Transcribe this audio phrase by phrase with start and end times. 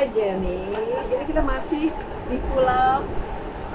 [0.00, 0.60] Kita inside journey.
[1.12, 1.84] Jadi kita masih
[2.32, 3.04] di Pulau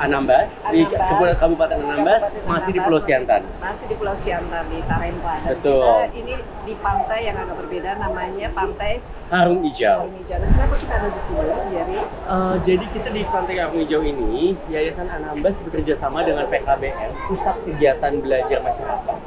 [0.01, 1.05] Anambas, di Anambas.
[1.05, 2.85] Kepulauan Kabupaten Anambas, Kabupaten masih di Anambas.
[2.89, 3.41] Pulau Siantan.
[3.61, 5.33] Masih di Pulau Siantan di Tarempa.
[5.37, 5.85] Dan Betul.
[5.85, 6.33] kita ini
[6.65, 8.91] di pantai yang agak berbeda namanya Pantai
[9.29, 9.97] Harung Hijau.
[10.01, 10.37] Harung Hijau.
[10.41, 11.99] Nah, kenapa kita ada di sini, Jerry?
[12.01, 17.55] Eh, jadi kita di Pantai Harung Hijau ini, Yayasan Anambas bekerja sama dengan PKBM, Pusat
[17.69, 19.17] Kegiatan Belajar Masyarakat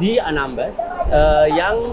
[0.00, 0.80] di Anambas,
[1.12, 1.92] eh, yang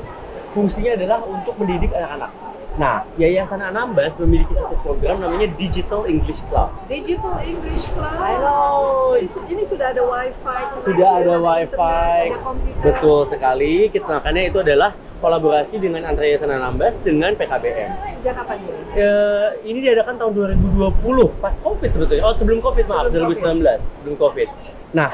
[0.56, 2.49] fungsinya adalah untuk mendidik anak-anak.
[2.80, 6.72] Nah, Yayasan Anambas memiliki satu program namanya Digital English Club.
[6.88, 8.08] Digital English Club.
[8.40, 9.20] Know.
[9.20, 10.60] Ini, sudah ada wifi.
[10.88, 13.92] Sudah ada wifi, ada betul sekali.
[13.92, 17.92] Kita makanya itu adalah kolaborasi dengan antara Yayasan Anambas dengan PKBM.
[18.24, 18.80] Sejak kapan ini?
[18.96, 24.16] Eh, ini diadakan tahun 2020 pas covid sebetulnya oh sebelum covid maaf Sebelum 2019 sebelum
[24.16, 24.48] covid
[24.92, 25.12] nah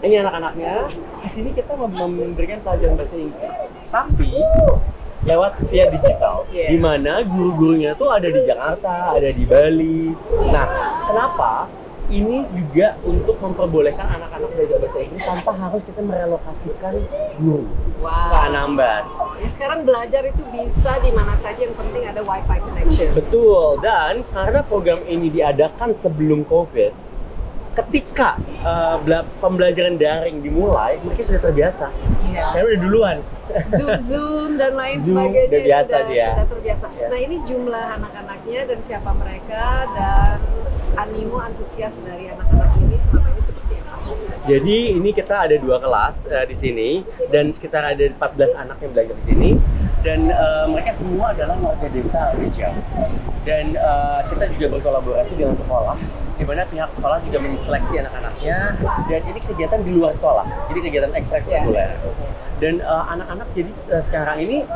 [0.00, 0.88] ini anak-anaknya
[1.24, 3.58] di sini kita mem- memberikan pelajaran bahasa Inggris
[3.90, 4.32] tapi
[5.22, 6.72] lewat via digital Yeah.
[6.72, 10.10] di mana guru-gurunya tuh ada di Jakarta ada di Bali
[10.48, 10.66] nah
[11.04, 11.52] kenapa
[12.10, 16.94] ini juga untuk memperbolehkan anak-anak belajar bahasa Inggris tanpa harus kita merelokasikan
[17.36, 18.32] guru ke Wow.
[18.42, 23.12] Anambas Ya, sekarang belajar itu bisa di mana saja yang penting ada wifi connection.
[23.12, 26.92] Betul, dan karena program ini diadakan sebelum COVID,
[27.84, 31.86] ketika uh, bela- pembelajaran daring dimulai, mereka sudah terbiasa.
[32.28, 32.44] Iya.
[32.52, 33.16] Karena udah duluan.
[33.74, 36.28] Zoom Zoom dan lain Zoom, sebagainya udah biasa udah, dia.
[36.30, 36.86] sudah terbiasa.
[36.94, 37.06] Ya.
[37.10, 40.38] Nah ini jumlah anak-anaknya dan siapa mereka dan
[40.94, 42.69] animo antusias dari anak-anak
[44.50, 48.90] Jadi ini kita ada dua kelas uh, di sini dan sekitar ada 14 anak yang
[48.90, 49.50] belajar di sini
[50.02, 52.74] dan uh, mereka semua adalah warga desa Rejang.
[53.46, 55.94] Dan uh, kita juga berkolaborasi dengan sekolah
[56.34, 58.74] di mana pihak sekolah juga menseleksi anak-anaknya
[59.06, 60.42] dan ini kegiatan di luar sekolah.
[60.74, 61.90] Jadi kegiatan ekstrakurikuler.
[62.58, 64.66] Dan uh, anak-anak jadi uh, sekarang ini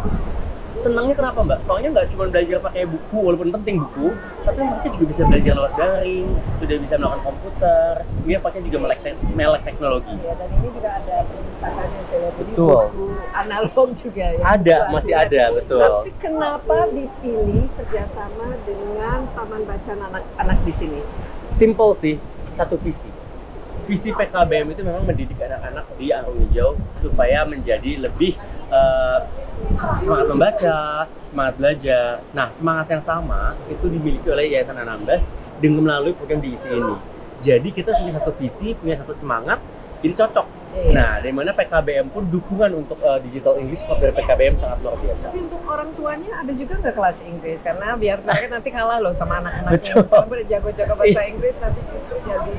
[0.82, 1.58] senangnya kenapa mbak?
[1.68, 4.06] Soalnya nggak cuma belajar pakai buku, walaupun penting buku,
[4.42, 6.26] tapi mereka juga bisa belajar lewat daring,
[6.58, 10.14] sudah bisa melakukan komputer, sehingga pakai juga melek, te- melek teknologi.
[10.24, 12.28] Ya, dan ini juga ada perpustakaannya saya.
[12.34, 12.82] Jadi Betul.
[12.90, 14.42] buku analog juga ya.
[14.42, 15.80] Ada, buku masih ada, betul.
[15.84, 21.00] Tapi kenapa dipilih kerjasama dengan taman bacaan anak-anak di sini?
[21.54, 22.16] Simple sih,
[22.58, 23.10] satu visi.
[23.84, 26.72] Visi PKBM itu memang mendidik anak-anak di Arung Hijau
[27.04, 28.32] supaya menjadi lebih
[28.72, 29.18] eh,
[30.02, 30.78] semangat membaca,
[31.26, 32.08] semangat belajar.
[32.34, 35.22] Nah, semangat yang sama itu dimiliki oleh Yayasan Anambas
[35.58, 36.94] dengan melalui program diisi ini.
[37.44, 39.60] Jadi kita punya satu visi, punya satu semangat,
[40.00, 40.46] jadi cocok.
[40.74, 40.90] Iya.
[40.90, 44.98] Nah, dari mana PKBM pun dukungan untuk eh, Digital English Club dari PKBM sangat luar
[44.98, 45.26] biasa.
[45.30, 47.58] Tapi untuk orang tuanya ada juga nggak kelas Inggris?
[47.62, 50.02] Karena biar mereka nanti kalah loh sama anak-anak Betul.
[50.10, 52.54] kalau jago-jago bahasa Inggris nanti justru jadi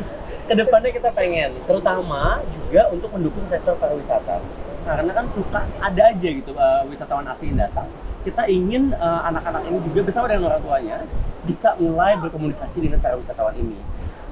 [0.46, 4.38] ke depannya kita pengen terutama juga untuk mendukung sektor pariwisata
[4.86, 7.90] karena kan suka ada aja gitu uh, wisatawan asing datang.
[8.22, 10.98] Kita ingin uh, anak-anak ini juga bersama dengan orang tuanya
[11.46, 13.78] bisa mulai berkomunikasi dengan para wisatawan ini.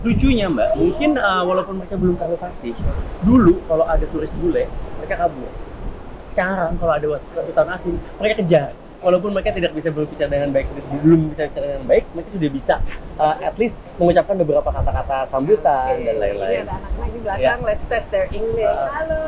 [0.05, 2.37] Lucunya mbak mungkin uh, walaupun mereka belum terlalu
[3.25, 4.69] dulu kalau ada turis bule
[5.01, 5.49] mereka kabur.
[6.29, 8.71] Sekarang kalau ada wisatawan asing mereka kejar
[9.03, 10.67] walaupun mereka tidak bisa berbicara dengan baik
[11.03, 12.73] belum bisa bicara dengan baik mereka sudah bisa
[13.19, 17.85] uh, at least mengucapkan beberapa kata-kata sambutan dan Ini lain-lain ada anak-anak di belakang, let's
[17.85, 18.63] test their English.
[18.65, 19.21] Uh, Halo.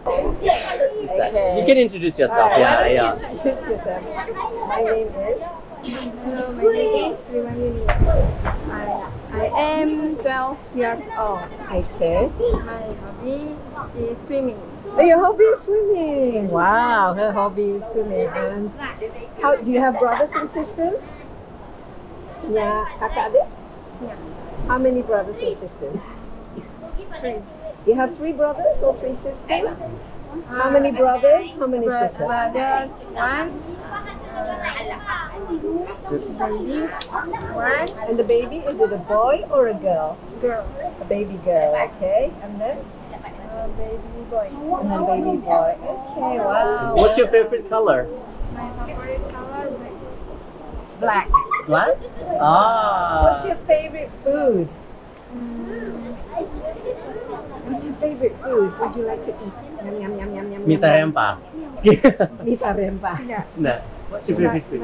[0.08, 1.60] Okay.
[1.60, 2.52] You can introduce yourself.
[2.54, 3.14] Alright, Yeah, yeah.
[3.14, 4.02] you introduce yourself?
[4.70, 5.38] My name is.
[6.24, 7.84] Hello, my name is Sriwayuni.
[7.86, 9.12] I,
[9.54, 11.42] I am 12 years old.
[11.72, 12.30] Okay.
[12.66, 14.60] My hobby is swimming.
[14.86, 16.50] Oh, your hobby is swimming.
[16.50, 18.28] Wow, her hobby is swimming.
[18.28, 18.72] And
[19.42, 21.02] how do you have brothers and sisters?
[22.50, 23.48] Yeah, kakak adik?
[24.04, 24.16] Yeah.
[24.68, 26.00] How many brothers and sisters?
[27.20, 27.42] Three.
[27.86, 29.72] You have three brothers or three sisters?
[30.50, 31.48] How many brothers?
[31.60, 32.28] How many Bro- sisters?
[32.28, 33.64] brothers, one.
[36.38, 36.82] Baby,
[37.54, 37.88] one.
[38.10, 40.18] And the baby, is it a boy or a girl?
[40.42, 40.66] Girl,
[41.02, 42.34] A baby girl, okay.
[42.42, 42.78] And then?
[43.52, 44.50] uh, baby boy.
[44.82, 45.78] And then baby boy.
[45.82, 46.96] Okay, wow.
[46.96, 48.08] What's your favorite color?
[48.54, 49.70] My favorite color,
[51.00, 51.30] Black.
[51.68, 51.98] black.
[51.98, 51.98] Black.
[52.42, 53.32] Ah.
[53.32, 54.68] What's your favorite food?
[55.34, 56.16] Mm,
[57.68, 58.80] What's your favorite food?
[58.80, 59.54] Would you like to eat?
[59.86, 60.62] Yum, yum, yum, yum.
[60.66, 61.38] Mita rempah.
[62.48, 63.18] Mita rempah.
[63.62, 63.78] nah,
[64.10, 64.82] what's your favorite food?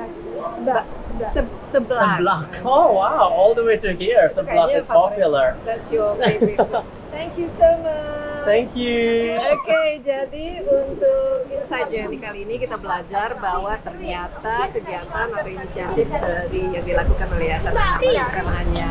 [0.62, 0.86] Black.
[1.18, 1.34] Black.
[1.34, 1.42] Se
[1.74, 2.22] seblak.
[2.22, 2.46] Seblak.
[2.62, 4.30] Oh wow, all the way to here.
[4.38, 5.48] Seblak Kayaknya is popular.
[5.66, 6.86] That's your favorite food.
[7.14, 8.46] Thank you so much.
[8.46, 9.34] Thank you.
[9.40, 16.62] Oke, jadi untuk Inside Journey kali ini kita belajar bahwa ternyata kegiatan atau inisiatif dari
[16.76, 18.90] yang dilakukan oleh Yayasan Anambas bukan hanya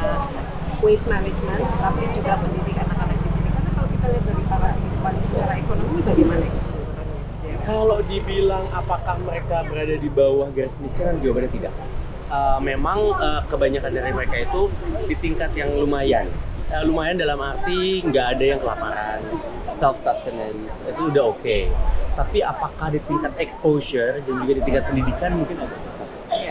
[0.80, 3.48] waste management, tapi juga mendidik anak-anak di sini.
[3.52, 4.70] Karena kalau kita lihat dari para
[7.72, 11.72] Kalau dibilang apakah mereka berada di bawah garis kemiskinan, jawabannya tidak.
[12.28, 14.68] Uh, memang uh, kebanyakan dari mereka itu
[15.08, 16.28] di tingkat yang lumayan.
[16.68, 19.24] Uh, lumayan dalam arti nggak ada yang kelaparan,
[19.80, 21.40] self sustenance itu udah oke.
[21.40, 21.72] Okay.
[22.12, 25.80] Tapi apakah di tingkat exposure dan juga di tingkat pendidikan mungkin agak.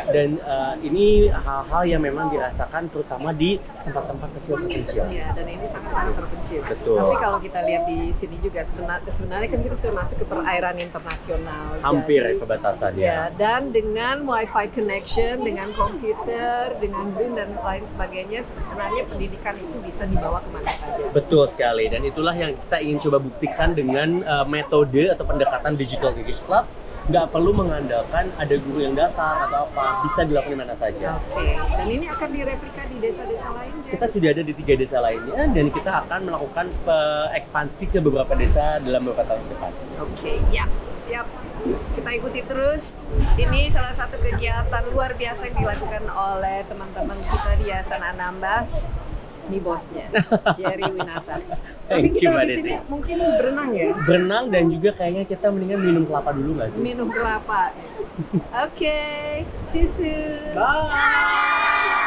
[0.09, 5.03] Dan uh, ini hal-hal yang memang dirasakan terutama di tempat-tempat kecil terpencil.
[5.09, 6.61] Iya, dan ini sangat-sangat terpencil.
[6.65, 6.97] Betul.
[6.97, 10.75] Tapi kalau kita lihat di sini juga sebenarnya, sebenarnya kan kita sudah masuk ke perairan
[10.81, 11.65] internasional.
[11.81, 13.19] Hampir Jadi, perbatasan Ya, ya.
[13.39, 20.03] dan dengan wifi connection, dengan komputer, dengan Zoom dan lain sebagainya, sebenarnya pendidikan itu bisa
[20.05, 21.03] dibawa ke mana saja.
[21.15, 26.13] Betul sekali, dan itulah yang kita ingin coba buktikan dengan uh, metode atau pendekatan Digital
[26.13, 26.67] English Club.
[27.09, 31.17] Nggak perlu mengandalkan ada guru yang datang atau apa, bisa dilakukan di mana saja.
[31.17, 33.91] Oke, dan ini akan direplika di desa-desa lain, Jen?
[33.97, 36.65] Kita sudah ada di tiga desa lainnya, dan kita akan melakukan
[37.33, 39.71] ekspansi ke beberapa desa dalam beberapa tahun ke depan.
[39.97, 40.65] Oke, ya,
[41.09, 41.25] siap.
[41.97, 42.97] Kita ikuti terus.
[43.37, 48.77] Ini salah satu kegiatan luar biasa yang dilakukan oleh teman-teman kita di Yayasan Anambas.
[49.51, 50.07] Ini bosnya,
[50.57, 51.43] Jerry Winata.
[51.91, 53.91] Tapi kita you, di sini mungkin berenang ya?
[54.07, 56.79] Berenang dan juga kayaknya kita mendingan minum kelapa dulu nggak sih?
[56.79, 57.75] Minum kelapa.
[58.63, 59.03] Oke,
[59.67, 60.55] see you soon.
[60.55, 61.99] Bye!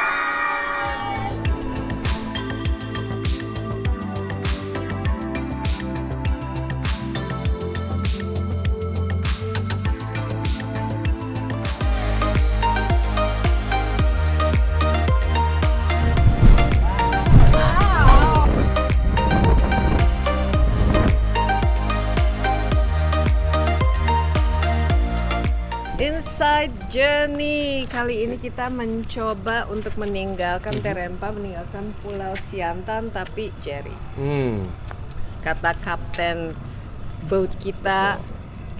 [26.65, 30.81] Inside Journey kali ini kita mencoba untuk meninggalkan Mhm.
[30.81, 34.65] Terempa, meninggalkan Pulau Siantan, tapi Jerry Hmm,
[35.45, 36.57] kata kapten
[37.29, 38.17] boat kita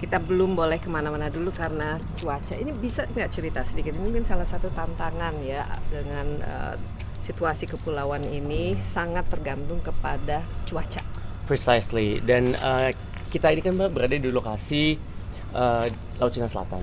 [0.01, 2.57] kita belum boleh ke mana-mana dulu karena cuaca.
[2.57, 3.93] Ini bisa nggak cerita sedikit?
[3.93, 6.75] Ini mungkin salah satu tantangan ya dengan eh,
[7.21, 11.05] situasi kepulauan ini sangat tergantung kepada cuaca.
[11.45, 12.17] precisely.
[12.25, 12.89] Dan uh,
[13.29, 14.97] kita ini kan berada di lokasi
[15.53, 15.85] uh,
[16.17, 16.81] Laut Cina Selatan,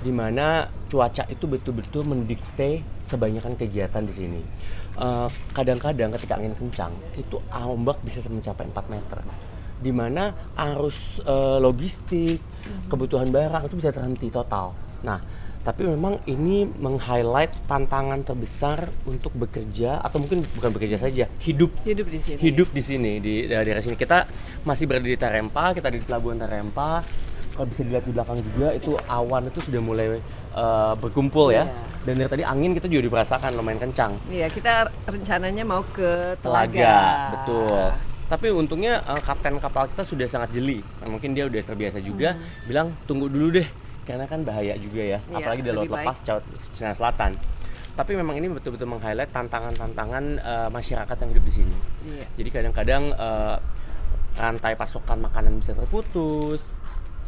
[0.00, 4.42] di mana cuaca itu betul-betul mendikte kebanyakan kegiatan di sini.
[4.96, 9.18] Uh, Kadang-kadang ketika angin kencang, itu ombak bisa mencapai 4 meter.
[9.80, 12.40] Di mana arus uh, logistik,
[12.88, 14.76] kebutuhan barang itu bisa terhenti total.
[15.00, 15.20] Nah,
[15.60, 22.08] tapi memang ini meng-highlight tantangan terbesar untuk bekerja atau mungkin bukan bekerja saja, hidup Hidup
[22.08, 22.38] di sini.
[22.40, 24.24] hidup di sini di daerah sini kita
[24.64, 27.04] masih berada di Tarempa kita ada di pelabuhan Tarempa
[27.54, 30.06] kalau bisa dilihat di belakang juga itu awan itu sudah mulai
[30.54, 31.66] uh, berkumpul ya.
[31.66, 31.74] Iya.
[32.00, 34.16] dan dari tadi angin kita juga dirasakan lumayan kencang.
[34.32, 36.72] Iya, kita rencananya mau ke Telaga.
[36.72, 36.96] telaga
[37.36, 37.84] betul.
[38.30, 40.80] Tapi untungnya uh, kapten kapal kita sudah sangat jeli.
[41.02, 42.40] Nah, mungkin dia udah terbiasa juga.
[42.64, 43.68] Bilang tunggu dulu deh
[44.08, 45.18] karena kan bahaya juga ya.
[45.20, 45.36] Hmm.
[45.36, 46.16] Iya, apalagi di laut lepas
[46.72, 47.36] Cina Selatan.
[47.90, 51.76] Tapi memang ini betul-betul meng-highlight tantangan-tantangan uh, masyarakat yang hidup di sini.
[52.00, 52.24] Iya.
[52.40, 53.56] jadi kadang-kadang eh,
[54.40, 56.64] rantai pasokan makanan bisa terputus,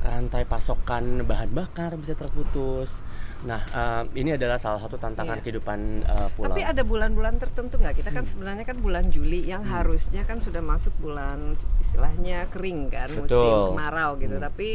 [0.03, 3.01] rantai pasokan bahan bakar bisa terputus.
[3.43, 5.43] Nah, eh, ini adalah salah satu tantangan Iya.
[5.43, 6.47] kehidupan eh, pulau.
[6.49, 7.95] Tapi ada bulan-bulan tertentu nggak?
[7.97, 9.73] Kita kan sebenarnya kan bulan Juli yang Hmm.
[9.73, 13.67] harusnya kan sudah masuk bulan istilahnya kering kan, musim Betul.
[13.73, 14.37] kemarau gitu.
[14.37, 14.45] Hmm.
[14.45, 14.71] Tapi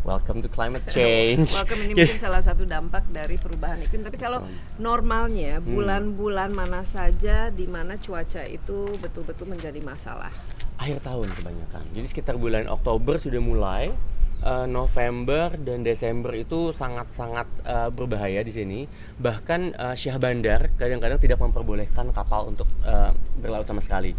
[0.00, 1.52] Welcome to climate change.
[1.52, 4.00] welcome ini mungkin salah satu dampak dari perubahan iklim.
[4.00, 4.40] Tapi kalau
[4.80, 5.68] normalnya Hmm.
[5.70, 10.32] bulan-bulan mana saja di mana cuaca itu betul-betul menjadi masalah.
[10.76, 11.84] Akhir tahun kebanyakan.
[11.92, 13.92] Jadi sekitar bulan Oktober sudah mulai.
[14.40, 18.80] Eh, November dan Desember itu sangat-sangat eh, berbahaya di sini.
[19.16, 24.12] Bahkan eh, Syah Bandar kadang-kadang tidak memperbolehkan kapal untuk eh, berlaut sama sekali.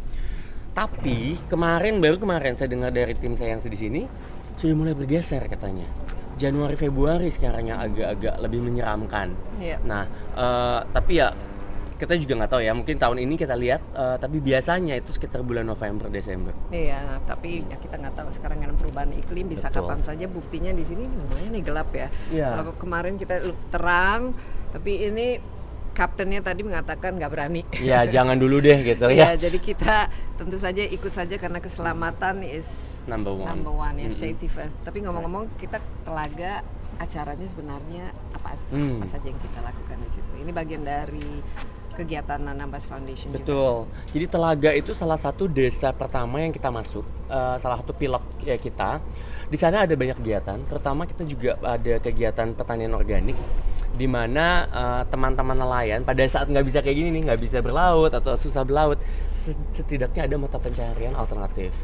[0.72, 4.02] Tapi kemarin baru kemarin saya dengar dari tim saya yang di sini
[4.56, 5.86] sudah mulai bergeser katanya.
[6.40, 9.36] Januari Februari sekarang yang agak-agak lebih menyeramkan.
[9.60, 9.78] Iya.
[9.84, 11.36] Nah, eh, tapi ya
[12.02, 12.74] kita juga nggak tahu ya.
[12.74, 16.50] Mungkin tahun ini kita lihat, eh, tapi biasanya itu sekitar bulan November Desember.
[16.68, 19.86] Iya, tapi ya kita nggak tahu sekarang dengan perubahan iklim bisa Betul.
[19.86, 20.26] kapan saja.
[20.26, 22.08] Buktinya di sini lumayan nih gelap ya.
[22.28, 22.50] Iya.
[22.58, 23.36] Kalau kemarin kita
[23.70, 24.34] terang,
[24.72, 25.28] tapi ini
[25.92, 27.62] kaptennya tadi mengatakan nggak berani.
[27.78, 29.38] Ya jangan dulu deh gitu Ya, ya.
[29.38, 33.46] jadi kita tentu saja ikut saja karena keselamatan is Number one.
[33.46, 34.16] number one ya, Mm-mm.
[34.16, 34.72] safety first.
[34.82, 36.64] Tapi ngomong-ngomong kita telaga
[36.96, 39.02] acaranya sebenarnya apa, Hmm.
[39.02, 40.32] apa saja yang kita lakukan di situ.
[40.38, 41.28] Ini bagian dari
[42.02, 43.38] kegiatan Anambas Foundation juga.
[43.40, 43.76] Betul.
[44.12, 48.58] Jadi Telaga itu salah satu desa pertama yang kita masuk, eh, salah satu pilot ya
[48.58, 48.98] kita.
[49.52, 53.36] Di sana ada banyak kegiatan, terutama kita juga ada kegiatan pertanian organik,
[53.94, 58.10] di mana eh, teman-teman nelayan pada saat nggak bisa kayak gini nih, nggak bisa berlaut
[58.10, 58.98] atau susah berlaut,
[59.46, 61.76] se- setidaknya ada mata pencaharian alternatif.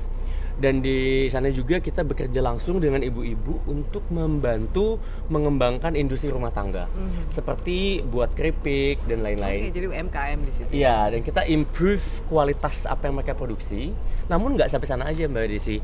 [0.57, 4.97] Dan di sana juga kita bekerja langsung dengan ibu-ibu untuk membantu
[5.29, 6.89] mengembangkan industri rumah tangga.
[7.29, 9.69] Seperti buat keripik dan lain-lain.
[9.69, 10.69] jadi UMKM di situ.
[10.73, 13.93] Iya, dan kita improve kualitas apa yang mereka produksi.
[14.25, 15.77] Namun nggak sampai sana aja Mbak Desi.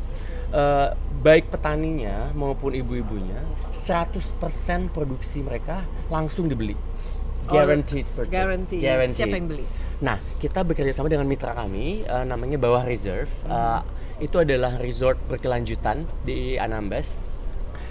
[0.54, 0.88] Eh,
[1.26, 3.42] baik petaninya maupun ibu-ibunya,
[3.74, 5.82] 100% produksi mereka
[6.14, 6.78] langsung dibeli.
[7.50, 8.34] Oh, Guaranteed purchase.
[8.34, 8.80] Guarantee.
[8.82, 9.18] Guaranteed.
[9.18, 9.66] Siapa yang beli?
[10.06, 13.34] Nah, kita bekerja sama dengan mitra kami, eh, namanya Bawah Reserve.
[13.46, 13.50] Hmm.
[13.50, 13.82] Eh,
[14.22, 17.18] itu adalah resort berkelanjutan di Anambas.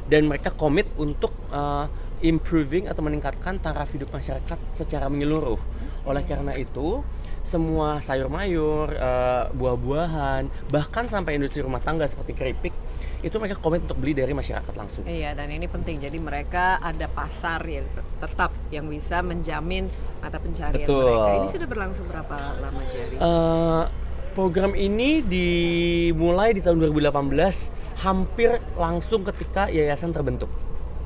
[0.06, 1.86] Dan mereka komit untuk eh,
[2.22, 5.58] improving atau meningkatkan taraf hidup masyarakat secara menyeluruh.
[6.06, 7.02] Oleh karena itu,
[7.42, 12.74] semua sayur mayur, eh, buah-buahan, bahkan sampai industri rumah tangga seperti keripik,
[13.22, 15.06] itu mereka komit untuk beli dari masyarakat langsung.
[15.06, 16.02] Iya, dan ini penting.
[16.02, 17.82] Jadi mereka ada pasar ya
[18.18, 19.86] tetap yang bisa menjamin
[20.18, 21.06] mata pencarian Betul.
[21.06, 21.30] mereka.
[21.38, 23.16] Ini sudah berlangsung berapa lama, Jerry?
[23.18, 23.82] Eh,
[24.32, 30.48] program ini dimulai di tahun 2018 hampir langsung ketika yayasan terbentuk.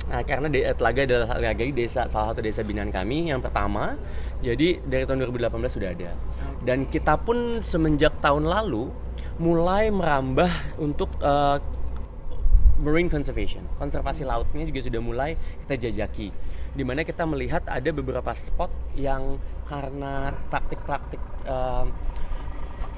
[0.06, 3.98] Nah, karena de- Telaga adalah Telaga desa salah satu desa binaan kami yang pertama.
[4.38, 6.10] Jadi dari tahun 2018 sudah ada.
[6.62, 8.88] Dan kita pun semenjak tahun lalu
[9.42, 11.58] mulai merambah untuk eh,
[12.78, 13.66] marine conservation.
[13.82, 15.34] Konservasi lautnya juga sudah mulai
[15.66, 16.30] kita jajaki.
[16.76, 21.84] Di mana kita melihat ada beberapa spot yang karena praktik-praktik eh,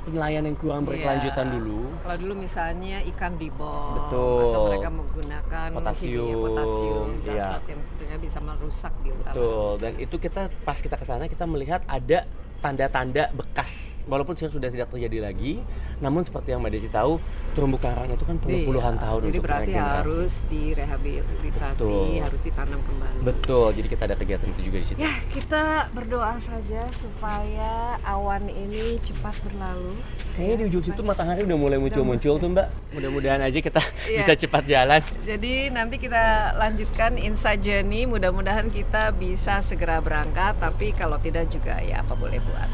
[0.09, 1.55] penilaian yang kurang berkelanjutan Iya.
[1.61, 1.81] dulu.
[2.01, 4.41] Kalau dulu misalnya ikan dibom Betul.
[4.41, 7.23] atau mereka menggunakan Potasium, potasium, iya.
[7.25, 9.33] zat-zat yang sebetulnya bisa merusak biotal.
[9.35, 9.71] Betul.
[9.81, 12.25] Dan itu kita pas kita ke sana kita melihat ada
[12.59, 15.61] tanda-tanda bekas walaupun sudah tidak terjadi lagi
[15.99, 17.21] namun seperti yang Mbak Desi tahu
[17.53, 18.67] terumbu karang itu kan perlu Iya.
[18.67, 19.95] puluhan tahun Jadi untuk berarti regenerasi.
[19.95, 22.21] harus direhabilitasi, Betul.
[22.21, 23.19] harus ditanam kembali.
[23.21, 27.73] betul jadi kita ada kegiatan itu juga di situ Ya, kita berdoa saja supaya
[28.03, 29.93] awan ini cepat berlalu.
[30.33, 34.25] kayaknya di ujung situ matahari udah mulai muncul-muncul tuh Mbak mudah-mudahan aja kita Iya.
[34.25, 36.25] bisa cepat jalan Jadi nanti kita
[36.57, 38.09] lanjutkan inside journey.
[38.09, 40.57] Mudah-mudahan kita bisa segera berangkat.
[40.57, 42.71] Tapi kalau tidak juga ya apa boleh buat.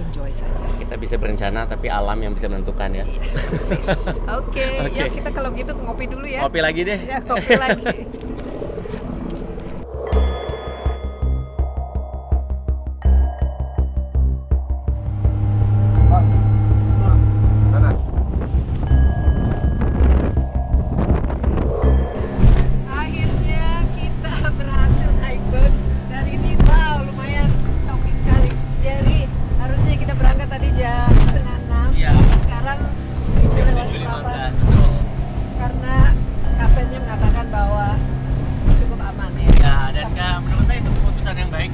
[0.00, 0.64] Enjoy saja.
[0.78, 3.22] kita bisa berencana tapi alam yang bisa menentukan ya Iya.
[4.34, 4.96] Oke, Oke.
[4.96, 6.40] ya kita kalau gitu ngopi dulu ya.
[6.40, 7.84] kopi lagi deh Ya, ngopi lagi.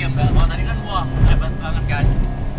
[0.08, 0.26] Mbak.
[0.36, 2.04] Kalau tadi kan wah hebat banget kan.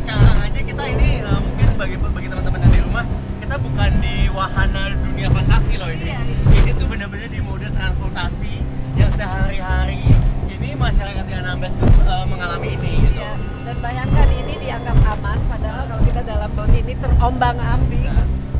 [0.01, 3.05] Sekarang aja kita ini eh, mungkin bagi bagi teman-teman yang di rumah,
[3.41, 6.05] kita bukan di wahana dunia fantasi loh ini.
[6.09, 6.21] Iya.
[6.61, 8.53] Ini tuh benar-benar di mode transportasi
[8.97, 10.01] yang sehari-hari
[10.49, 13.21] ini masyarakat di Anambas tuh eh, mengalami ini gitu.
[13.21, 13.33] Iya.
[13.65, 18.09] Dan bayangkan ini dianggap aman, padahal kalau kita dalam boat ini terombang ambing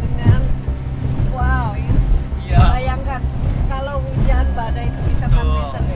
[0.02, 0.42] dengan
[1.34, 1.74] wow.
[2.46, 2.58] Iya.
[2.74, 3.22] Bayangkan
[3.66, 5.54] kalau hujan badai itu bisa 4 Betul.
[5.58, 5.95] meter ya.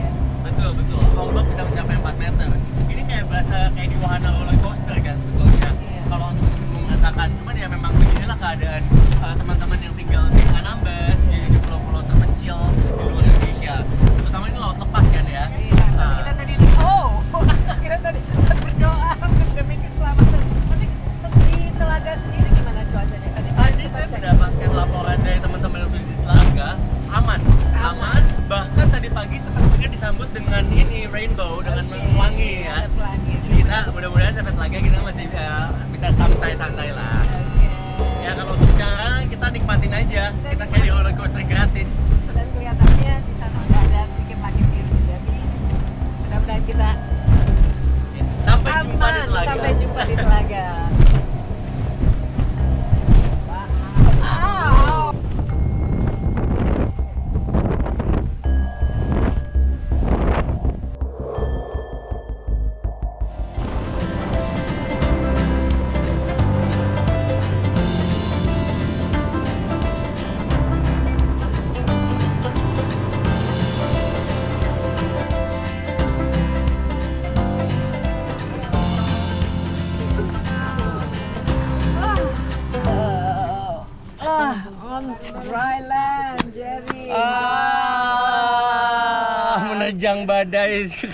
[1.20, 2.48] Ombak bisa mencapai 4 meter.
[2.88, 5.70] Ini kayak berasa kayak di wahana roller coaster kan sebetulnya.
[5.76, 6.02] Iya.
[6.08, 8.82] Kalau untuk mengatakan, cuman ya memang beginilah keadaan
[9.20, 11.19] uh, teman-teman yang tinggal di Anambas,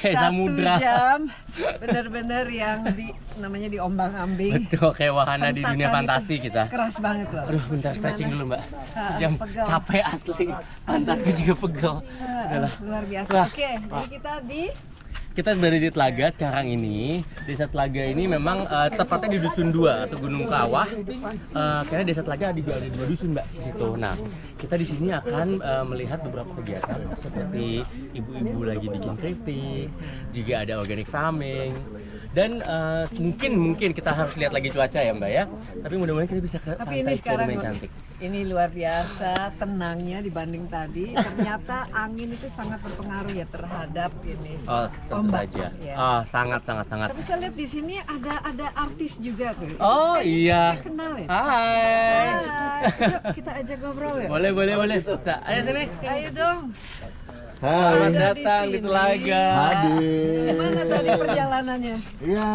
[0.01, 0.75] kayak Satu samudra.
[0.79, 1.19] jam
[1.81, 3.11] benar-benar yang di
[3.41, 4.69] namanya diombang-ambing.
[4.69, 6.69] Betul, kayak wahana di dunia fantasi kita.
[6.69, 7.45] Keras banget loh.
[7.49, 8.63] Aduh, bentar stretching dulu mbak.
[9.17, 9.65] Sejam pegel.
[9.65, 10.47] capek asli.
[10.85, 11.95] Pantatku juga pegel.
[12.07, 12.73] Udahlah.
[12.85, 13.39] luar biasa.
[13.49, 14.63] Oke, jadi kita di
[15.37, 17.21] Kita berada di Telaga sekarang ini.
[17.45, 20.89] Desa Telaga ini memang eh, tepatnya di Dusun 2 atau Gunung Kawah.
[20.89, 24.01] Eh, karena Desa Telaga ada, ada dua dusun mbak di situ.
[24.01, 24.17] Nah,
[24.57, 27.85] kita di sini akan eh, melihat beberapa kegiatan seperti
[28.17, 29.93] ibu-ibu lagi bikin keripik,
[30.33, 31.77] juga ada organic farming.
[32.37, 35.49] Dan eh, mungkin mungkin kita harus lihat lagi cuaca ya mbak ya.
[35.81, 37.91] Tapi mudah-mudahan kita bisa ke Tapi pantai ini sekarang cantik.
[38.17, 41.17] ini luar biasa tenangnya dibanding tadi.
[41.17, 44.53] Ternyata angin itu sangat berpengaruh ya terhadap ini.
[44.69, 45.67] Oh, tentu Ombak, saja.
[45.81, 45.95] ya.
[45.97, 47.09] Oh, sangat sangat sangat.
[47.17, 49.73] Tapi saya lihat di sini ada ada artis juga tuh.
[49.81, 50.63] Oh Kayaknya iya.
[50.77, 51.27] kita kenal ya.
[51.33, 52.29] Hai.
[52.37, 52.81] Hai.
[53.01, 54.29] Yuk kita ajak ngobrol ya.
[54.29, 54.99] Boleh boleh boleh.
[55.49, 55.85] Ayo sini.
[56.05, 56.61] Ayo dong.
[57.57, 58.85] Selamat Ada di datang di sini.
[58.85, 59.45] Telaga.
[59.49, 60.45] Hadir.
[60.45, 61.97] Gimana tadi perjalanannya?
[62.21, 62.53] Iya.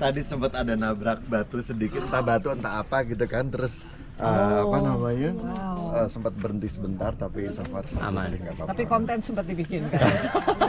[0.00, 3.86] Tadi sempat ada nabrak batu sedikit, entah batu entah apa gitu kan, terus
[4.20, 5.30] eh, apa namanya?
[5.32, 5.98] Wow.
[6.04, 8.28] eh, sempat berhenti sebentar tapi so far sih Aman.
[8.30, 8.70] apa-apa.
[8.76, 10.00] Tapi konten sempat dibikin kan.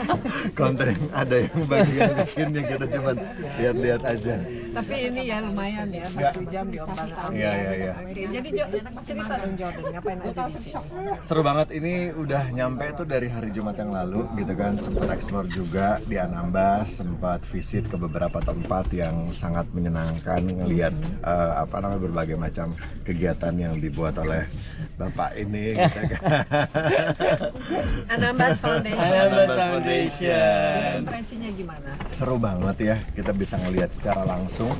[0.60, 3.16] konten yang ada yang bagian bikinnya kita cuman
[3.60, 4.34] lihat-lihat aja.
[4.72, 6.78] Tapi ini ya lumayan ya satu jam di.
[6.78, 7.94] Iya, iya, iya.
[7.98, 8.64] Oke, Jadi Jo,
[9.04, 11.12] cerita dong Jordan ngapain aja di sini?
[11.26, 15.48] Seru banget ini udah nyampe tuh dari hari Jumat yang lalu gitu kan sempat explore
[15.50, 20.94] juga di Anambas sempat visit ke beberapa tempat yang sangat menyenangkan ngelihat
[21.26, 22.70] eh, apa namanya berbagai macam
[23.02, 24.46] kegiatan yang dibuat oleh
[24.94, 26.22] bapak ini gitu kan.
[28.14, 29.02] Anambas Foundation.
[29.02, 30.94] Anambas Foundation.
[31.02, 31.90] Impresinya gimana?
[32.12, 34.70] seru banget ya kita bisa ngelihat secara langsung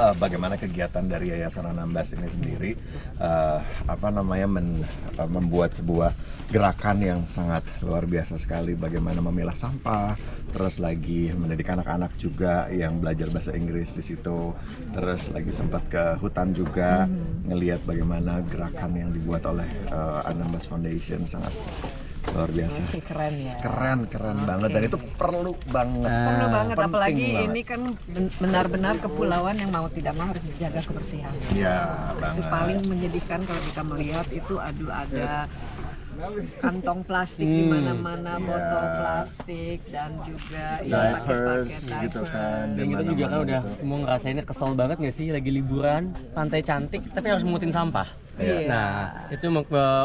[0.00, 2.72] eh, bagaimana kegiatan dari Yayasan Anambas ini sendiri
[3.20, 4.86] eh, apa namanya men-
[5.16, 6.16] eh, membuat sebuah
[6.48, 8.74] gerakan yang sangat luar biasa sekali.
[8.74, 10.16] Bagaimana memilah sampah
[10.50, 14.56] terus lagi mendidik anak-anak juga yang belajar bahasa Inggris di situ.
[14.90, 17.06] Terus lagi sempat ke hutan juga
[17.46, 21.28] ngelihat bagaimana gerakan yang dibuat oleh eh, Anambas Foundation.
[21.28, 21.52] Sangat
[22.22, 23.54] luar biasa Oke, keren ya.
[23.58, 27.46] keren keren banget dan itu perlu banget Perlu banget penting apalagi banget.
[27.48, 31.32] ini kan ben- benar-benar kepulauan yang mau tidak mau harus menjaga kebersihan.
[31.50, 35.48] ya Itu banget paling menyedihkan kalau kita melihat itu aduh ada
[36.60, 37.72] kantong plastik di Hmm.
[37.72, 38.44] mana-mana, Iya.
[38.44, 41.16] botol plastik dan juga ya,
[42.02, 43.74] gitu kan Dan di kita juga kan udah gitu.
[43.74, 48.04] semua ngerasainnya kesel banget gak sih lagi liburan, pantai cantik tapi harus mungutin sampah.
[48.38, 48.56] Iya.
[48.68, 48.90] Nah,
[49.28, 49.46] itu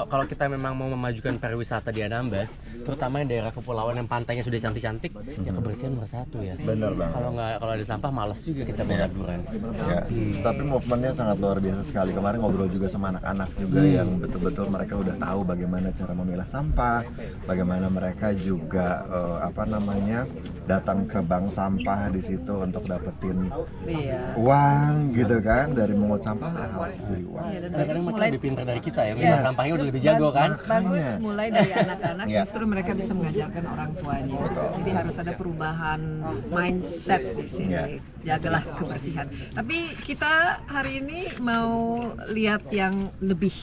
[0.05, 4.59] kalau kita memang mau memajukan pariwisata di Anambas, terutama yang daerah kepulauan yang pantainya sudah
[4.59, 6.55] cantik-cantik, ya kebersihan nomor satu ya.
[6.57, 9.39] bener banget Kalau nggak kalau ada sampah malas juga kita mau liburan.
[9.85, 9.99] ya
[10.41, 12.11] tapi movementnya sangat luar biasa sekali.
[12.11, 17.01] Kemarin ngobrol juga sama anak-anak juga yang betul-betul mereka udah tahu bagaimana cara memilah sampah
[17.43, 20.27] bagaimana mereka juga eh, apa namanya
[20.65, 23.47] datang ke bank sampah di situ untuk dapetin
[23.85, 24.33] Iya.
[24.35, 27.45] uang gitu kan dari mengut sampah harus jadi uang.
[27.45, 27.71] Iya, dan
[28.15, 29.15] mulai lebih pintar dari kita ya, Iya.
[29.17, 30.49] milah sampahnya udah lebih jago kan.
[30.55, 32.37] Ba- Bagus mulai dari anak-anak Iya.
[32.41, 34.35] justru mereka bisa mengajarkan orang tuanya.
[34.75, 36.01] Jadi harus ada perubahan
[36.49, 37.71] mindset di sini.
[37.71, 37.83] Iya.
[38.25, 39.27] Jagalah kebersihan.
[39.51, 40.33] Tapi kita
[40.65, 43.53] hari ini mau lihat yang lebih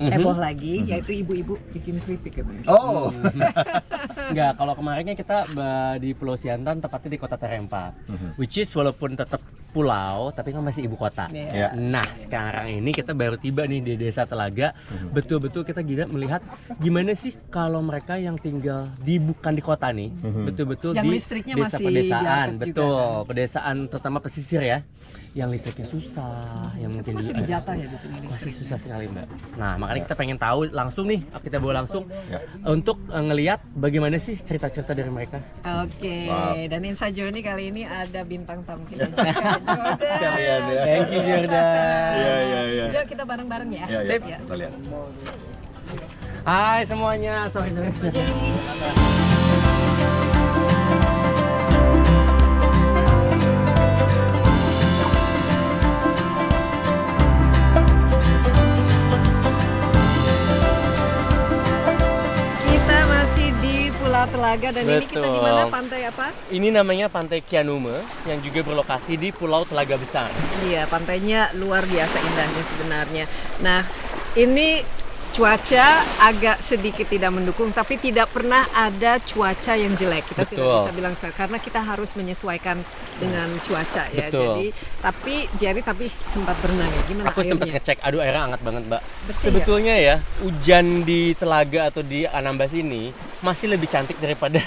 [0.00, 0.10] Mhm.
[0.10, 2.64] heboh lagi yaitu ibu-ibu bikin keripik katanya.
[2.68, 3.12] oh
[4.32, 5.36] Enggak, kalau kemarin kan kita
[5.98, 7.92] di Pulau Siantan tepatnya di Kota Terempa.
[8.08, 8.40] Mhm.
[8.40, 11.32] Which is walaupun tetap pulau tapi kan masih ibu kota.
[11.32, 11.48] Iya.
[11.48, 14.76] ya Nah, sekarang ini kita baru tiba nih di Desa Telaga.
[14.88, 15.16] Mhm.
[15.16, 16.44] Betul-betul kita gila melihat
[16.76, 20.44] gimana sih kalau mereka yang tinggal di bukan di kota nih, Mhm.
[20.44, 23.24] betul-betul Yang di listriknya desa masih pedesaan, diangkat juga, betul, kan?
[23.24, 24.78] pedesaan terutama pesisir ya.
[25.32, 26.44] Yang listriknya susah,
[26.76, 28.16] yang mungkin Masih dijatah ya di sini.
[28.28, 29.24] masih susah sekali mbak.
[29.56, 32.36] Nah makanya kita pengen tahu langsung nih kita bawa langsung Ya.
[32.62, 35.40] untuk eh, ngeliat bagaimana sih cerita-cerita dari mereka.
[35.80, 36.68] Oke, Wow.
[36.68, 39.08] dan Inside Journey kali ini ada bintang tamu kita.
[40.12, 40.82] Sekalian ya.
[40.84, 42.12] Thank you Jordan.
[42.12, 43.84] iya iya iya Yuk kita bareng-bareng ya.
[43.88, 44.10] ya, ya.
[44.12, 44.20] Sip.
[44.28, 44.72] kita lihat
[46.42, 49.21] Hai semuanya, sorry sorry.
[64.22, 65.74] Pulau Telaga dan ini kita di mana Betul.
[65.74, 66.26] pantai apa?
[66.54, 70.30] Ini namanya Pantai Kianume yang juga berlokasi di Pulau Telaga Besar.
[70.62, 73.24] Iya, pantainya luar biasa indahnya sebenarnya.
[73.66, 73.82] Nah,
[74.38, 74.78] ini
[75.32, 80.28] cuaca agak sedikit tidak mendukung, tapi tidak pernah ada cuaca yang jelek.
[80.28, 80.78] Kita tidak Betul.
[80.84, 82.76] bisa bilang karena kita harus menyesuaikan
[83.16, 84.28] dengan cuaca ya.
[84.28, 84.44] Betul.
[84.44, 84.66] Jadi,
[85.00, 87.02] tapi Jerry tapi sempat berenang ya.
[87.08, 87.80] Gimana Aku sempat airnya?
[87.80, 89.02] ngecek, aduh airnya hangat banget mbak.
[89.24, 89.46] Bersih ya?
[89.48, 93.08] Sebetulnya ya, hujan di Telaga atau di Anambas ini
[93.40, 94.60] masih lebih cantik daripada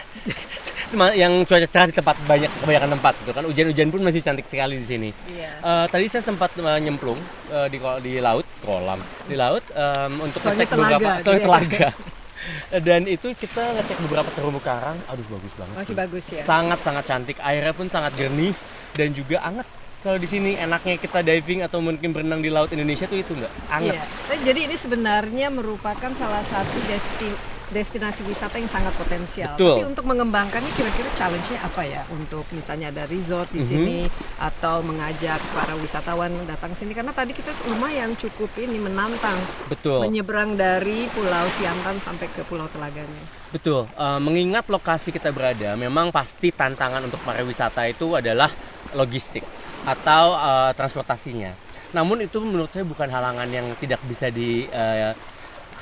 [1.16, 3.44] yang cuaca cerah di tempat banyak kebanyakan tempat gitu kan.
[3.44, 5.10] Hujan-hujan pun masih cantik sekali di sini.
[5.30, 5.52] Iya.
[5.60, 7.20] Eh, tadi saya sempat eh, nyemplung
[7.52, 11.88] eh, di di laut, kolam, di laut em, untuk Soalnya ngecek telaga, beberapa soalnya telaga.
[12.86, 15.76] Dan itu kita ngecek beberapa terumbu karang, aduh bagus banget.
[15.76, 15.98] Masih sih.
[15.98, 16.44] bagus ya.
[16.46, 18.54] Sangat sangat cantik, airnya pun sangat jernih
[18.94, 19.68] dan juga anget.
[20.06, 23.50] Kalau di sini enaknya kita diving atau mungkin berenang di laut Indonesia tuh itu enggak
[23.74, 23.98] anget.
[23.98, 24.06] Iya.
[24.06, 29.58] Nah, Jadi ini sebenarnya merupakan salah satu desti- destinasi wisata yang sangat potensial.
[29.58, 29.82] Betul.
[29.82, 32.02] Tapi untuk mengembangkannya kira-kira challenge-nya apa ya?
[32.10, 33.68] Untuk misalnya ada resort di Mhm.
[33.68, 34.00] sini
[34.38, 40.06] atau mengajak para wisatawan datang sini karena tadi kita lumayan cukup ini menantang Betul.
[40.06, 43.24] menyeberang dari Pulau Siantan sampai ke Pulau Telaganya.
[43.50, 48.52] Betul, Eh, mengingat lokasi kita berada, memang pasti tantangan untuk pariwisata itu adalah
[48.92, 49.42] logistik
[49.84, 51.56] atau eh, transportasinya.
[51.92, 55.16] Namun itu menurut saya bukan halangan yang tidak bisa di ha-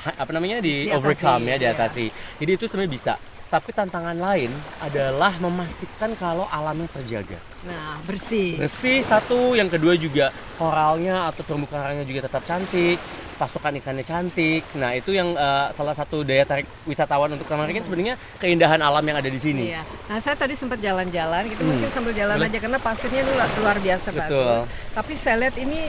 [0.04, 1.56] apa namanya di Diatasi, overcome ya, iya.
[1.70, 2.06] diatasi.
[2.40, 3.14] Jadi itu sebenarnya bisa.
[3.44, 4.50] Tapi tantangan lain
[4.82, 7.38] adalah memastikan kalau alamnya terjaga.
[7.62, 8.58] Nah, bersih.
[8.58, 12.98] Bersih satu, yang kedua juga koralnya atau terumbu karangnya juga tetap cantik,
[13.34, 14.66] pasokan ikannya cantik.
[14.74, 19.02] Nah itu yang eh, salah satu daya tarik wisatawan untuk kemarin kan sebenarnya keindahan alam
[19.02, 19.70] yang ada di sini.
[19.70, 19.82] Iya.
[20.10, 21.70] Nah, saya tadi sempat jalan-jalan, kita Hmm.
[21.70, 22.50] mungkin sambil jalan Boleh.
[22.50, 24.18] aja karena pasirnya luar, luar biasa Betul.
[24.18, 24.62] bagus.
[24.94, 25.80] Tapi saya lihat ini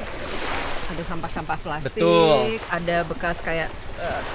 [0.86, 2.62] ada sampah-sampah plastik, Betul.
[2.70, 3.70] ada bekas kayak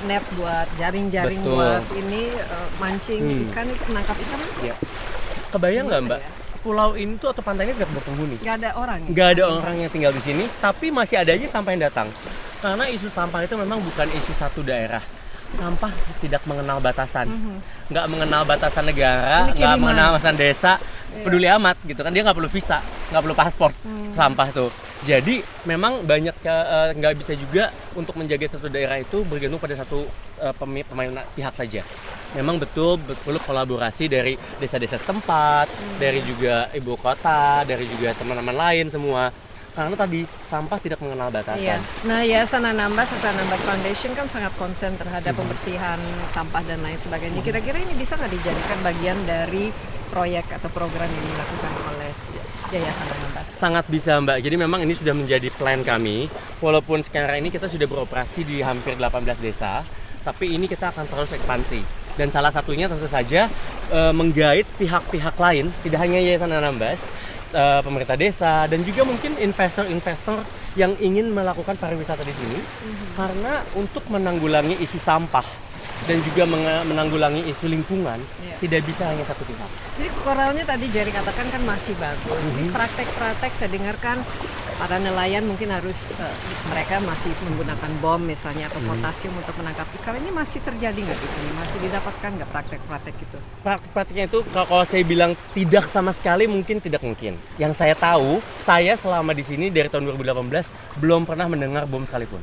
[0.03, 3.45] net buat jaring-jaring buat ini eh, mancing Hmm.
[3.47, 4.39] ikan itu menangkap ikan.
[4.63, 4.75] Iya.
[5.51, 6.21] Kebayang nggak mbak?
[6.61, 8.37] Pulau ini tuh atau pantainya tidak berpenghuni.
[8.37, 8.99] Nggak ada orang.
[9.01, 9.09] ya?
[9.09, 12.09] Nggak ada orang yang tinggal di sini, tapi masih ada aja sampah yang datang.
[12.61, 15.01] Karena isu sampah itu memang bukan isu satu daerah.
[15.51, 17.27] Sampah tidak mengenal batasan,
[17.89, 19.57] nggak mengenal batasan negara, Mhm.
[19.57, 21.25] Nggak mengenal batasan desa, Iya.
[21.25, 22.79] peduli amat gitu kan dia nggak perlu visa,
[23.11, 24.15] nggak perlu paspor, Hmm.
[24.15, 24.71] sampah tuh.
[25.01, 29.73] Jadi memang banyak sekali eh, nggak bisa juga untuk menjaga satu daerah itu bergantung pada
[29.75, 30.05] satu
[30.57, 31.85] pemi- pemain pihak saja.
[32.33, 35.99] Memang betul perlu kolaborasi dari desa-desa setempat, Hmm.
[35.99, 39.29] dari juga ibu kota, dari juga teman-teman lain semua.
[39.71, 41.61] Karena tadi sampah tidak mengenal batasan.
[41.61, 41.79] Iya.
[42.03, 45.39] Nah, Yayasan Anambas atau Anambas Foundation kan sangat konsen terhadap Mhm.
[45.39, 47.39] pembersihan sampah dan lain sebagainya.
[47.41, 49.71] Kira-kira ini bisa nggak dijadikan bagian dari
[50.09, 52.00] proyek atau program yang dilakukan oleh
[52.71, 53.47] Yayasan Anambas?
[53.51, 54.39] Sangat bisa Mbak.
[54.47, 56.31] Jadi memang ini sudah menjadi plan kami.
[56.63, 59.83] Walaupun sekarang ini kita sudah beroperasi di hampir 18 desa,
[60.23, 61.83] tapi ini kita akan terus ekspansi.
[62.15, 63.51] Dan salah satunya tentu saja
[63.91, 67.01] eh, menggait pihak-pihak lain, tidak hanya Yayasan Anambas,
[67.51, 70.47] eh, pemerintah desa dan juga mungkin investor-investor
[70.79, 72.59] yang ingin melakukan pariwisata di sini
[73.19, 75.70] karena untuk menanggulangi isu sampah
[76.05, 76.43] dan juga
[76.83, 78.57] menanggulangi isu lingkungan Iya.
[78.59, 79.69] tidak bisa hanya satu pihak.
[79.97, 82.41] Jadi koralnya tadi Jerry katakan kan masih bagus.
[82.51, 82.73] Mhm.
[82.73, 84.25] praktek-praktek saya dengarkan
[84.77, 86.35] para nelayan mungkin harus eh,
[86.67, 88.89] mereka masih menggunakan bom misalnya atau Mhm.
[88.89, 90.17] potasium untuk menangkap ikan.
[90.17, 91.51] Ini masih terjadi nggak di sini?
[91.53, 93.39] Masih didapatkan nggak praktek-praktek itu?
[93.93, 97.37] praktiknya itu kalau saya bilang tidak sama sekali mungkin tidak mungkin.
[97.57, 100.65] Yang saya tahu, saya selama di sini dari tahun 2018
[100.97, 102.41] belum pernah mendengar bom sekalipun.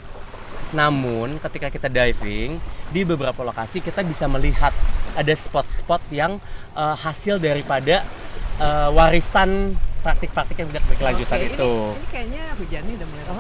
[0.72, 2.60] Namun ketika kita diving
[2.92, 4.74] di beberapa lokasi kita bisa melihat
[5.16, 6.40] ada spot-spot yang
[6.74, 8.04] eh, hasil daripada
[8.60, 11.72] eh, warisan praktik-praktik yang tidak berkelanjutan Oke, itu.
[11.74, 13.26] Ini, ini kayaknya hujannya udah mulai.
[13.28, 13.36] Ah.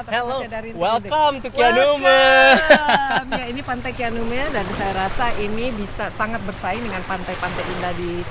[0.00, 0.78] tapi Hello, rintik-rintik.
[0.78, 2.06] welcome to Kianume.
[2.06, 3.28] Welcome.
[3.34, 8.22] ya, ini Pantai Kianume dan saya rasa ini bisa sangat bersaing dengan pantai-pantai indah di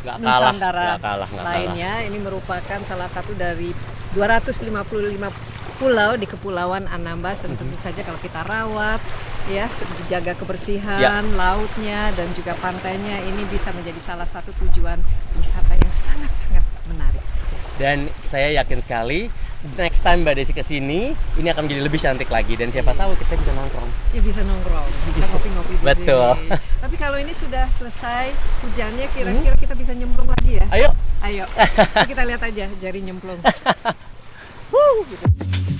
[0.00, 1.44] Nggak kalah, Nusantara nggak kalah, kalah.
[1.44, 1.92] lainnya.
[2.08, 3.70] Ini merupakan salah satu dari
[4.16, 4.72] 255
[5.80, 7.58] pulau di Kepulauan Anambas dan Mhm.
[7.58, 9.00] tentu saja kalau kita rawat
[9.48, 11.24] ya se- jaga kebersihan Ya.
[11.32, 15.00] lautnya dan juga pantainya ini bisa menjadi salah satu tujuan
[15.34, 17.24] wisata yang sangat-sangat menarik.
[17.74, 19.32] Dan saya yakin sekali
[19.74, 23.16] next time Mbak Desi ke sini ini akan menjadi lebih cantik lagi dan siapa tahu
[23.16, 23.88] kita bisa nongkrong.
[24.12, 26.28] Ya bisa nongkrong, bisa ngopi-ngopi di Betul.
[26.36, 26.48] sini.
[26.76, 30.66] Tapi kalau ini sudah selesai hujannya kira-kira kita bisa nyemplung lagi ya?
[30.70, 31.44] Ayo Ayo,
[32.10, 33.40] kita lihat aja jari nyemplung.
[35.00, 35.79] Wuh, gitu.